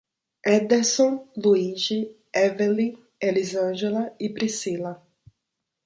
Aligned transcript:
Éderson, 0.55 1.27
Luigi, 1.43 1.99
Eveli, 2.33 2.97
Elizângela 3.21 4.15
e 4.19 4.31
Pricila 4.33 4.99